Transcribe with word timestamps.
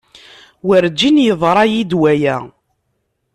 Werjin 0.67 1.17
yeḍra-iyi-d 1.25 1.91
waya. 2.01 2.37